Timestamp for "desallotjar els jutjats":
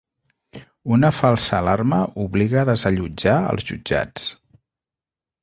2.71-4.27